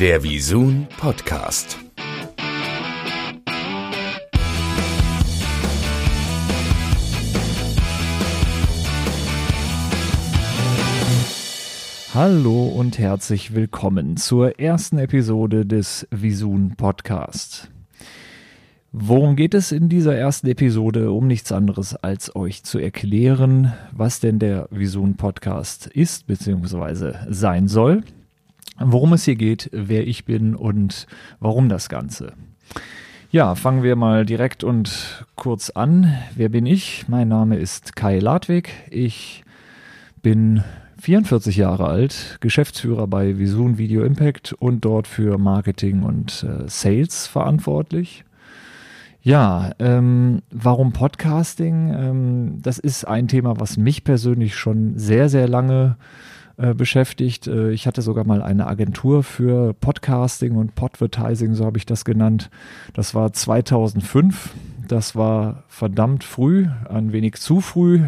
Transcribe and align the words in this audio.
Der 0.00 0.22
Visun 0.22 0.86
Podcast. 0.96 1.78
Hallo 12.14 12.68
und 12.68 12.98
herzlich 12.98 13.54
willkommen 13.54 14.16
zur 14.16 14.58
ersten 14.58 14.96
Episode 14.96 15.66
des 15.66 16.08
Visun 16.10 16.76
Podcast. 16.76 17.70
Worum 18.92 19.36
geht 19.36 19.52
es 19.52 19.70
in 19.70 19.90
dieser 19.90 20.16
ersten 20.16 20.46
Episode? 20.46 21.12
Um 21.12 21.26
nichts 21.26 21.52
anderes 21.52 21.94
als 21.94 22.34
euch 22.34 22.64
zu 22.64 22.78
erklären, 22.78 23.74
was 23.92 24.18
denn 24.18 24.38
der 24.38 24.66
Visun 24.70 25.18
Podcast 25.18 25.88
ist 25.88 26.26
bzw. 26.26 27.16
sein 27.28 27.68
soll, 27.68 28.02
worum 28.80 29.12
es 29.12 29.24
hier 29.24 29.36
geht, 29.36 29.68
wer 29.72 30.06
ich 30.06 30.24
bin 30.24 30.54
und 30.54 31.06
warum 31.38 31.68
das 31.68 31.88
Ganze. 31.88 32.32
Ja, 33.30 33.54
fangen 33.54 33.82
wir 33.82 33.94
mal 33.94 34.26
direkt 34.26 34.64
und 34.64 35.24
kurz 35.36 35.70
an. 35.70 36.12
Wer 36.34 36.48
bin 36.48 36.66
ich? 36.66 37.06
Mein 37.08 37.28
Name 37.28 37.56
ist 37.56 37.94
Kai 37.94 38.18
Ladwig. 38.18 38.70
Ich 38.90 39.44
bin 40.22 40.64
44 41.00 41.56
Jahre 41.56 41.86
alt, 41.86 42.38
Geschäftsführer 42.40 43.06
bei 43.06 43.38
Visun 43.38 43.78
Video 43.78 44.02
Impact 44.02 44.52
und 44.54 44.84
dort 44.84 45.06
für 45.06 45.38
Marketing 45.38 46.02
und 46.02 46.44
äh, 46.44 46.68
Sales 46.68 47.26
verantwortlich. 47.26 48.24
Ja, 49.22 49.72
ähm, 49.78 50.40
warum 50.50 50.92
Podcasting? 50.92 51.94
Ähm, 51.94 52.58
das 52.62 52.78
ist 52.78 53.04
ein 53.04 53.28
Thema, 53.28 53.60
was 53.60 53.76
mich 53.76 54.02
persönlich 54.02 54.56
schon 54.56 54.98
sehr, 54.98 55.28
sehr 55.28 55.46
lange 55.46 55.96
äh, 55.98 56.30
beschäftigt. 56.74 57.46
Äh, 57.46 57.70
ich 57.72 57.86
hatte 57.86 58.02
sogar 58.02 58.24
mal 58.24 58.42
eine 58.42 58.66
Agentur 58.66 59.22
für 59.22 59.74
Podcasting 59.74 60.56
und 60.56 60.74
Podvertising, 60.74 61.54
so 61.54 61.64
habe 61.64 61.78
ich 61.78 61.86
das 61.86 62.04
genannt. 62.04 62.50
Das 62.92 63.14
war 63.14 63.32
2005. 63.32 64.50
Das 64.86 65.14
war 65.14 65.64
verdammt 65.68 66.24
früh, 66.24 66.66
ein 66.88 67.12
wenig 67.12 67.36
zu 67.36 67.60
früh. 67.60 68.02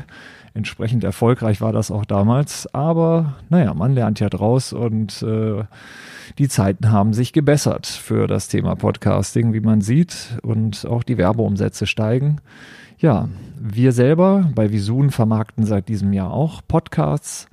Entsprechend 0.55 1.03
erfolgreich 1.03 1.61
war 1.61 1.73
das 1.73 1.91
auch 1.91 2.05
damals. 2.05 2.73
Aber 2.75 3.37
naja, 3.49 3.73
man 3.73 3.95
lernt 3.95 4.21
ja 4.21 4.29
draus 4.29 4.73
und 4.73 5.23
äh, 5.23 5.65
die 6.39 6.48
Zeiten 6.48 6.91
haben 6.91 7.15
sich 7.15 7.33
gebessert 7.33 7.87
für 7.87 8.27
das 8.27 8.48
Thema 8.48 8.75
Podcasting, 8.75 9.53
wie 9.53 9.61
man 9.61 9.81
sieht, 9.81 10.39
und 10.43 10.87
auch 10.87 11.03
die 11.03 11.19
Werbeumsätze 11.19 11.87
steigen. 11.87 12.41
Ja, 12.98 13.29
wir 13.59 13.93
selber 13.93 14.51
bei 14.55 14.71
Visun 14.73 15.11
vermarkten 15.11 15.65
seit 15.65 15.89
diesem 15.89 16.13
Jahr 16.13 16.33
auch 16.33 16.61
Podcasts 16.67 17.48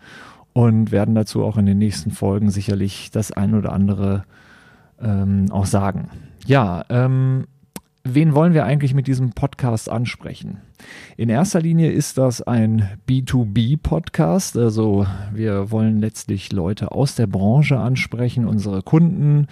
und 0.53 0.91
werden 0.91 1.15
dazu 1.15 1.43
auch 1.43 1.57
in 1.57 1.65
den 1.65 1.77
nächsten 1.77 2.11
Folgen 2.11 2.49
sicherlich 2.49 3.11
das 3.11 3.31
ein 3.31 3.53
oder 3.53 3.71
andere 3.71 4.25
ähm, 5.01 5.47
auch 5.51 5.65
sagen. 5.65 6.09
Ja, 6.45 6.83
ähm, 6.89 7.45
wen 8.03 8.33
wollen 8.33 8.53
wir 8.53 8.65
eigentlich 8.65 8.93
mit 8.93 9.07
diesem 9.07 9.31
Podcast 9.31 9.89
ansprechen? 9.89 10.57
In 11.17 11.29
erster 11.29 11.61
Linie 11.61 11.91
ist 11.91 12.17
das 12.17 12.41
ein 12.41 12.89
B2B-Podcast. 13.07 14.57
Also 14.57 15.05
wir 15.33 15.71
wollen 15.71 15.99
letztlich 15.99 16.51
Leute 16.51 16.91
aus 16.91 17.15
der 17.15 17.27
Branche 17.27 17.77
ansprechen, 17.77 18.45
unsere 18.45 18.81
Kunden, 18.81 19.47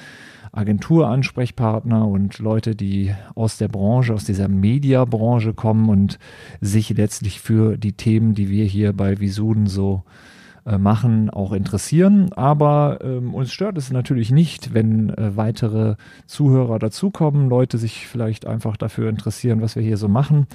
Agenturansprechpartner 0.53 2.07
und 2.07 2.39
Leute, 2.39 2.75
die 2.75 3.13
aus 3.35 3.57
der 3.57 3.67
Branche, 3.67 4.13
aus 4.13 4.23
dieser 4.23 4.47
Mediabranche 4.47 5.53
kommen 5.53 5.89
und 5.89 6.17
sich 6.61 6.89
letztlich 6.89 7.41
für 7.41 7.77
die 7.77 7.93
Themen, 7.93 8.33
die 8.33 8.49
wir 8.49 8.65
hier 8.65 8.93
bei 8.93 9.19
Visun 9.19 9.67
so 9.67 10.03
äh, 10.05 10.36
machen, 10.77 11.29
auch 11.29 11.53
interessieren. 11.53 12.31
Aber 12.33 12.99
ähm, 13.01 13.33
uns 13.33 13.51
stört 13.51 13.77
es 13.77 13.91
natürlich 13.91 14.31
nicht, 14.31 14.73
wenn 14.73 15.09
äh, 15.09 15.35
weitere 15.37 15.95
Zuhörer 16.25 16.79
dazukommen, 16.79 17.49
Leute 17.49 17.77
sich 17.77 18.07
vielleicht 18.07 18.45
einfach 18.45 18.77
dafür 18.77 19.09
interessieren, 19.09 19.61
was 19.61 19.75
wir 19.75 19.83
hier 19.83 19.97
so 19.97 20.07
machen. 20.07 20.47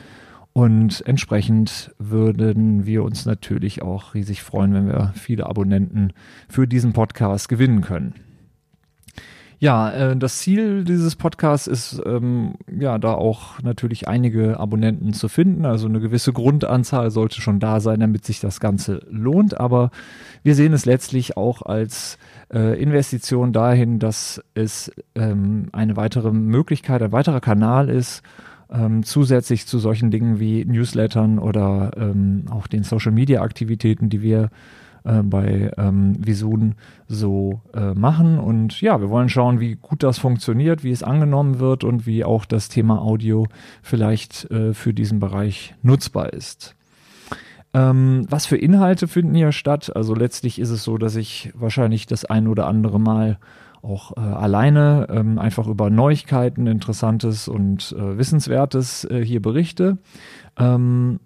Und 0.53 1.03
entsprechend 1.07 1.95
würden 1.99 2.85
wir 2.85 3.05
uns 3.05 3.25
natürlich 3.25 3.83
auch 3.83 4.15
riesig 4.15 4.43
freuen, 4.43 4.75
wenn 4.75 4.87
wir 4.89 5.13
viele 5.15 5.47
Abonnenten 5.47 6.13
für 6.49 6.67
diesen 6.67 6.93
Podcast 6.93 7.49
gewinnen 7.49 7.81
können. 7.81 8.15
Ja, 9.63 9.93
äh, 9.93 10.17
das 10.17 10.39
Ziel 10.39 10.83
dieses 10.83 11.15
Podcasts 11.15 11.69
ist, 11.69 12.03
ähm, 12.05 12.55
ja, 12.69 12.99
da 12.99 13.15
auch 13.15 13.63
natürlich 13.63 14.09
einige 14.09 14.59
Abonnenten 14.59 15.13
zu 15.13 15.29
finden. 15.29 15.67
Also 15.67 15.87
eine 15.87 16.01
gewisse 16.01 16.33
Grundanzahl 16.33 17.13
sollte 17.13 17.41
schon 17.41 17.61
da 17.61 17.79
sein, 17.79 18.01
damit 18.01 18.25
sich 18.25 18.41
das 18.41 18.59
Ganze 18.59 19.07
lohnt. 19.09 19.61
Aber 19.61 19.93
wir 20.43 20.57
sehen 20.57 20.73
es 20.73 20.85
letztlich 20.85 21.37
auch 21.37 21.63
als 21.63 22.19
äh, 22.53 22.77
Investition 22.83 23.53
dahin, 23.53 24.01
dass 24.01 24.43
es 24.55 24.91
ähm, 25.15 25.69
eine 25.71 25.95
weitere 25.95 26.33
Möglichkeit, 26.33 27.01
ein 27.01 27.13
weiterer 27.13 27.41
Kanal 27.41 27.89
ist, 27.89 28.25
ähm, 28.69 29.05
zusätzlich 29.05 29.69
zu 29.69 29.79
solchen 29.79 30.11
Dingen 30.11 30.41
wie 30.41 30.65
Newslettern 30.65 31.39
oder 31.39 31.93
auch 32.51 32.67
den 32.67 32.83
Social-Media-Aktivitäten, 32.83 34.09
die 34.09 34.23
wir 34.23 34.51
äh, 35.05 35.23
bei 35.23 35.71
ähm, 35.77 36.17
Visun 36.19 36.75
so 37.09 37.61
äh, 37.75 37.95
machen. 37.95 38.39
Und 38.39 38.81
ja, 38.81 39.01
wir 39.01 39.11
wollen 39.11 39.29
schauen, 39.29 39.61
wie 39.61 39.77
gut 39.77 40.03
das 40.03 40.19
funktioniert, 40.19 40.85
wie 40.85 40.91
es 40.91 41.03
angenommen 41.03 41.59
wird 41.59 41.85
und 41.85 42.07
wie 42.07 42.25
auch 42.25 42.45
das 42.45 42.69
Thema 42.69 43.01
Audio 43.01 43.47
vielleicht 43.83 44.51
äh, 44.51 44.75
für 44.75 44.95
diesen 44.95 45.21
Bereich 45.21 45.75
nutzbar 45.83 46.33
ist. 46.33 46.77
Ähm, 47.75 48.27
was 48.29 48.47
für 48.47 48.57
Inhalte 48.57 49.09
finden 49.09 49.35
hier 49.35 49.53
statt? 49.53 49.95
Also 49.95 50.15
letztlich 50.15 50.59
ist 50.59 50.71
es 50.71 50.85
so, 50.85 50.99
dass 50.99 51.17
ich 51.17 51.53
wahrscheinlich 51.55 52.07
das 52.07 52.25
ein 52.25 52.49
oder 52.49 52.67
andere 52.67 53.01
Mal 53.01 53.39
auch 53.83 54.17
äh, 54.17 54.21
alleine 54.21 55.09
ähm, 55.11 55.39
einfach 55.39 55.67
über 55.67 55.91
Neuigkeiten, 55.91 56.67
Interessantes 56.67 57.49
und 57.49 57.95
äh, 57.99 58.17
Wissenswertes 58.19 59.05
äh, 59.05 59.25
hier 59.25 59.43
berichte. 59.43 59.99
Ähm, 60.57 61.19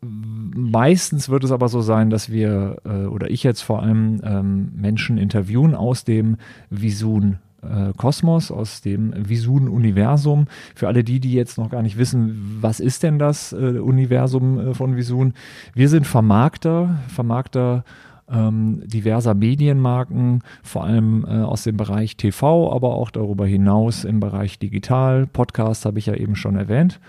meistens 0.00 1.28
wird 1.28 1.44
es 1.44 1.52
aber 1.52 1.68
so 1.68 1.80
sein, 1.80 2.10
dass 2.10 2.30
wir 2.30 2.76
äh, 2.84 3.06
oder 3.06 3.30
ich 3.30 3.42
jetzt 3.42 3.62
vor 3.62 3.82
allem 3.82 4.20
ähm, 4.22 4.72
Menschen 4.76 5.18
interviewen 5.18 5.74
aus 5.74 6.04
dem 6.04 6.36
Visun 6.70 7.38
äh, 7.62 7.92
Kosmos, 7.96 8.50
aus 8.50 8.80
dem 8.80 9.12
Visun-Universum. 9.16 10.46
Für 10.74 10.88
alle 10.88 11.04
die, 11.04 11.20
die 11.20 11.32
jetzt 11.32 11.58
noch 11.58 11.70
gar 11.70 11.82
nicht 11.82 11.98
wissen, 11.98 12.58
was 12.60 12.80
ist 12.80 13.02
denn 13.02 13.18
das 13.18 13.52
äh, 13.52 13.56
Universum 13.56 14.58
äh, 14.58 14.74
von 14.74 14.96
Visun? 14.96 15.34
Wir 15.74 15.88
sind 15.88 16.06
Vermarkter, 16.06 16.98
Vermarkter 17.08 17.84
ähm, 18.30 18.82
diverser 18.84 19.34
Medienmarken, 19.34 20.42
vor 20.62 20.84
allem 20.84 21.24
äh, 21.24 21.42
aus 21.42 21.64
dem 21.64 21.76
Bereich 21.76 22.16
TV, 22.16 22.72
aber 22.72 22.94
auch 22.94 23.10
darüber 23.10 23.46
hinaus 23.46 24.04
im 24.04 24.20
Bereich 24.20 24.58
Digital. 24.58 25.26
Podcast 25.26 25.86
habe 25.86 25.98
ich 25.98 26.06
ja 26.06 26.14
eben 26.14 26.36
schon 26.36 26.56
erwähnt. 26.56 27.00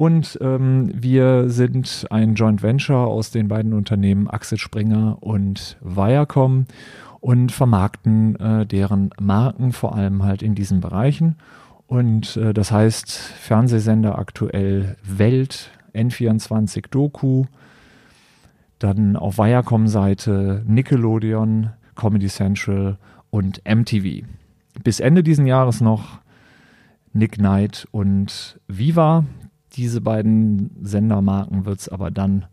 Und 0.00 0.38
ähm, 0.40 0.90
wir 0.94 1.50
sind 1.50 2.06
ein 2.08 2.34
Joint 2.34 2.62
Venture 2.62 3.06
aus 3.06 3.32
den 3.32 3.48
beiden 3.48 3.74
Unternehmen 3.74 4.28
Axel 4.30 4.56
Springer 4.56 5.18
und 5.20 5.76
Viacom 5.82 6.64
und 7.20 7.52
vermarkten 7.52 8.34
äh, 8.36 8.64
deren 8.64 9.10
Marken 9.20 9.74
vor 9.74 9.94
allem 9.94 10.22
halt 10.22 10.40
in 10.42 10.54
diesen 10.54 10.80
Bereichen. 10.80 11.36
Und 11.86 12.38
äh, 12.38 12.54
das 12.54 12.72
heißt 12.72 13.10
Fernsehsender 13.10 14.18
aktuell 14.18 14.96
Welt, 15.02 15.70
N24 15.92 16.86
Doku, 16.90 17.44
dann 18.78 19.16
auf 19.16 19.36
Viacom-Seite 19.36 20.64
Nickelodeon, 20.66 21.72
Comedy 21.94 22.28
Central 22.28 22.96
und 23.28 23.60
MTV. 23.68 24.24
Bis 24.82 24.98
Ende 24.98 25.22
diesen 25.22 25.46
Jahres 25.46 25.82
noch 25.82 26.20
Nick 27.12 27.32
Knight 27.32 27.86
und 27.90 28.58
Viva. 28.66 29.26
Diese 29.74 30.00
beiden 30.00 30.70
Sendermarken 30.82 31.64
wird 31.64 31.80
es 31.80 31.88
aber 31.88 32.10
dann 32.10 32.46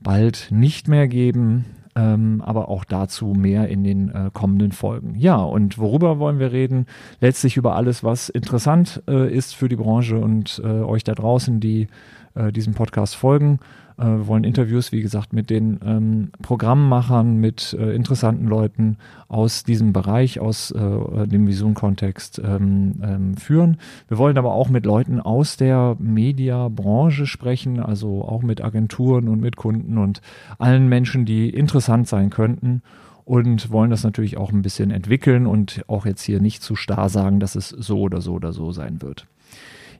bald 0.00 0.48
nicht 0.50 0.88
mehr 0.88 1.08
geben. 1.08 1.64
Ähm, 1.96 2.40
aber 2.46 2.68
auch 2.68 2.84
dazu 2.84 3.34
mehr 3.36 3.66
in 3.68 3.82
den 3.82 4.10
äh, 4.10 4.30
kommenden 4.32 4.70
Folgen. 4.70 5.16
Ja, 5.16 5.38
und 5.38 5.76
worüber 5.76 6.20
wollen 6.20 6.38
wir 6.38 6.52
reden? 6.52 6.86
Letztlich 7.20 7.56
über 7.56 7.74
alles, 7.74 8.04
was 8.04 8.28
interessant 8.28 9.02
äh, 9.08 9.28
ist 9.28 9.56
für 9.56 9.68
die 9.68 9.74
Branche 9.74 10.18
und 10.18 10.62
äh, 10.64 10.68
euch 10.68 11.02
da 11.02 11.16
draußen, 11.16 11.58
die 11.58 11.88
äh, 12.34 12.52
diesem 12.52 12.74
Podcast 12.74 13.16
folgen. 13.16 13.58
Äh, 13.98 14.04
wir 14.04 14.26
wollen 14.26 14.44
Interviews, 14.44 14.92
wie 14.92 15.02
gesagt, 15.02 15.32
mit 15.32 15.50
den 15.50 15.78
ähm, 15.84 16.30
Programmmachern, 16.42 17.36
mit 17.36 17.76
äh, 17.78 17.94
interessanten 17.94 18.46
Leuten 18.46 18.96
aus 19.28 19.64
diesem 19.64 19.92
Bereich, 19.92 20.40
aus 20.40 20.70
äh, 20.70 21.26
dem 21.26 21.46
Vision-Kontext 21.46 22.40
ähm, 22.44 23.00
ähm, 23.02 23.36
führen. 23.36 23.78
Wir 24.08 24.18
wollen 24.18 24.38
aber 24.38 24.52
auch 24.52 24.68
mit 24.68 24.86
Leuten 24.86 25.20
aus 25.20 25.56
der 25.56 25.96
Mediabranche 25.98 27.26
sprechen, 27.26 27.80
also 27.80 28.24
auch 28.24 28.42
mit 28.42 28.62
Agenturen 28.62 29.28
und 29.28 29.40
mit 29.40 29.56
Kunden 29.56 29.98
und 29.98 30.20
allen 30.58 30.88
Menschen, 30.88 31.24
die 31.24 31.50
interessant 31.50 32.08
sein 32.08 32.30
könnten 32.30 32.82
und 33.24 33.70
wollen 33.70 33.90
das 33.90 34.02
natürlich 34.02 34.36
auch 34.38 34.50
ein 34.50 34.62
bisschen 34.62 34.90
entwickeln 34.90 35.46
und 35.46 35.84
auch 35.86 36.06
jetzt 36.06 36.22
hier 36.22 36.40
nicht 36.40 36.62
zu 36.62 36.74
starr 36.74 37.08
sagen, 37.08 37.38
dass 37.38 37.54
es 37.54 37.68
so 37.68 38.00
oder 38.00 38.20
so 38.20 38.32
oder 38.32 38.52
so 38.52 38.72
sein 38.72 39.02
wird. 39.02 39.26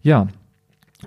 Ja, 0.02 0.28